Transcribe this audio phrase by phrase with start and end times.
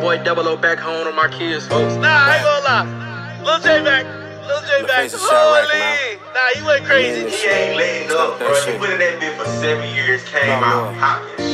[0.00, 1.94] boy Double O back home to Marquez, folks.
[1.96, 3.42] Nah, I ain't gonna lie.
[3.44, 4.04] Lil Jay back.
[4.46, 5.02] Lil Jay back.
[5.02, 5.96] face of Chiraq, man.
[5.98, 6.18] Holy.
[6.34, 7.20] Nah, he went crazy.
[7.22, 8.48] Yeah, He ain't letting up, bro.
[8.54, 8.80] He shit.
[8.80, 10.94] put in that bit for seven years, came Nah, out
[11.38, 11.49] man.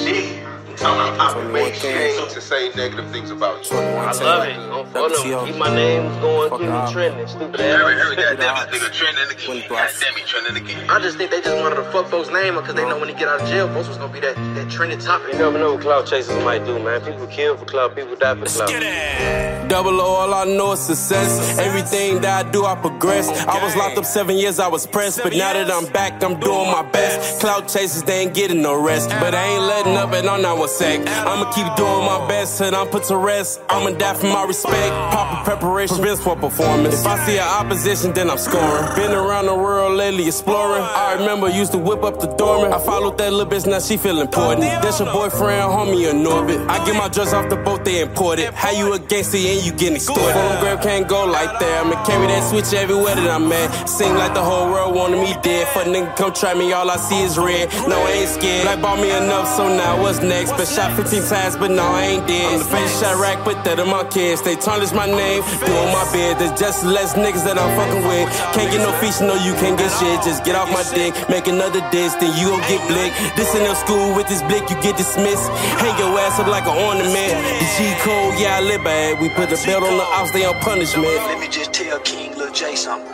[0.86, 1.16] Popping shit.
[1.16, 2.14] Talking about popping 21 big King.
[2.14, 2.30] shit.
[2.30, 3.76] to say negative things about you.
[3.76, 4.54] I love it.
[4.56, 7.26] Don't follow Keep my names going Fuck through the trending.
[7.26, 7.80] Stupid ass.
[7.80, 9.46] heard that damn this nigga trending again.
[9.46, 10.00] Twenty God plus.
[10.00, 10.90] damn, he trending again.
[10.90, 13.14] I just think they just wanted to fuck folks' name because they know when he
[13.14, 15.32] get out of jail, folks was gonna be that, that trending topic.
[15.32, 17.00] You never know what cloud chasers might do, man.
[17.00, 19.68] People kill for cloud, people die for cloud.
[19.68, 21.58] Double O, all I know is success.
[21.58, 23.28] Everything that I do, I progress.
[23.46, 25.22] I was locked up seven years, I was pressed.
[25.22, 27.40] But now that I'm back, I'm doing my best.
[27.40, 29.10] Cloud chasers, they ain't getting no rest.
[29.10, 31.00] But I ain't letting up and I'm not one sec.
[31.08, 33.60] I'ma keep doing my best and I'm put to rest.
[33.68, 34.92] I'ma die for my respect.
[35.12, 37.00] Proper preparation, prevents for performance.
[37.00, 38.94] If I see an opposition, then I'm scoring.
[38.94, 40.82] Been around the world lately exploring.
[40.82, 42.72] I remember used to whip up the doorman.
[42.72, 44.62] I followed that little bitch, now she feel important.
[44.82, 46.68] That's your boyfriend, homie, or Norbit.
[46.68, 48.52] I get my drugs off the boat, they imported.
[48.54, 50.32] How you gangster and you getting extorted?
[50.32, 51.84] Phone grab can't go like that.
[51.84, 53.88] I'ma carry that switch everywhere that I'm at.
[53.88, 55.68] Seem like the whole world wanted me dead.
[55.68, 57.68] For nigga come try me, all I see is red.
[57.88, 58.62] No, I ain't scared.
[58.64, 60.52] Black bought me enough, so now what's next?
[60.56, 62.52] Been shot 15 times, but no, I ain't dead.
[62.52, 64.42] I'm the face Chiraq, put that in my kids.
[64.42, 66.38] They tarnish my name, doing my bed.
[66.38, 68.26] There's just less niggas that I'm fucking with.
[68.54, 70.22] Can't get no feature, no, you can't get shit.
[70.22, 73.12] Just get off my dick, make another diss, then you gon' get blick.
[73.36, 75.48] This in your school with this blick, you get dismissed.
[75.82, 77.34] Hang your ass up like an ornament.
[77.60, 79.20] The G code, yeah, I live bad.
[79.20, 81.06] We put the belt on the ops, they on punishment.
[81.06, 83.12] Let me just tell King Lil Jay something.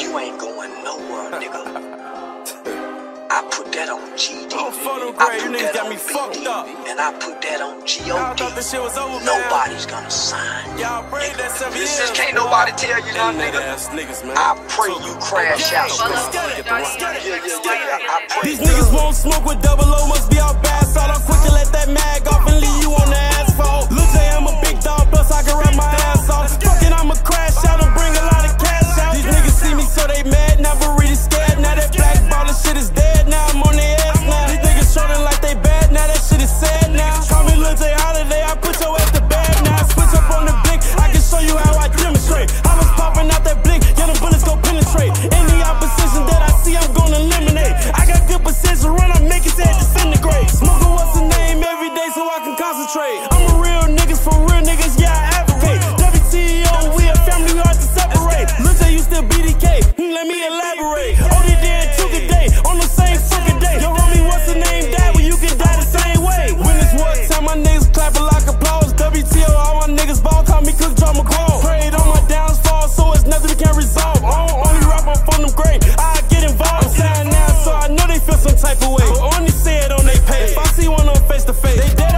[0.00, 1.62] You ain't going nowhere, nigga.
[3.32, 4.52] I put that on GD.
[4.52, 4.68] Oh,
[5.16, 6.68] I grade, you niggas got me fucked up.
[6.68, 8.76] And I put that on thought this GOD.
[8.76, 9.40] shit was over, man.
[9.40, 10.68] Nobody's gonna sign.
[10.78, 12.12] Y'all bring that seven This years.
[12.12, 13.88] just can't nobody tell you nothing, nigga nigga.
[13.96, 14.36] niggas, man.
[14.36, 15.88] I pray you crash out.
[15.96, 16.12] Follow.
[16.12, 16.60] Yeah,
[17.24, 18.14] yeah, yeah, yeah.
[18.14, 18.52] I pray.
[18.52, 20.82] These niggas won't smoke with double O, must be all bad.
[21.12, 21.21] I'm
[59.12, 61.20] Still BDK, hmm, let me elaborate.
[61.36, 63.76] Only did took a day, on the same fucking day.
[63.76, 64.88] Yo, homie, what's the name?
[64.88, 66.56] Dad, well, you can die the same way.
[66.56, 68.96] When it's war time, my niggas clapping like applause.
[68.96, 71.60] WTO, all my niggas ball, call me Cook Drama Grown.
[71.60, 74.24] Prayed on my downfall, so it's nothing we can resolve.
[74.24, 76.88] I don't only rap on from them great, I get involved.
[76.88, 79.04] I'm signed now, so I know they feel some type of way.
[79.12, 80.56] But only say it on they page.
[80.56, 82.16] If I see one on face to face, they dead,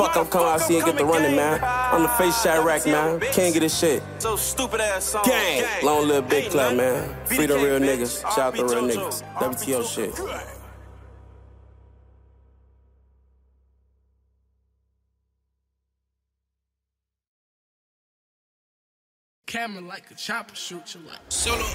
[0.00, 1.62] fuck I'm coming out, see and get the running, man.
[1.92, 3.20] On the face Chiraq, man.
[3.32, 4.02] Can't get this shit.
[4.18, 5.24] So stupid ass song.
[5.24, 5.64] Gang.
[5.82, 7.14] Long live Big Club, man.
[7.26, 8.22] Free the real niggas.
[8.34, 9.22] Shout out the real niggas.
[9.34, 10.14] WTO shit.
[19.46, 21.18] Camera like a chopper shoot you like.
[21.28, 21.66] Solo.